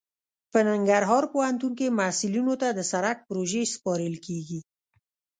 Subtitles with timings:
[0.51, 4.59] په ننګرهار پوهنتون کې محصلینو ته د سرک پروژې سپارل کیږي